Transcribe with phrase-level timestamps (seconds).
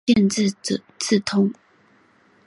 [0.03, 0.51] 见正
[0.99, 1.53] 字通。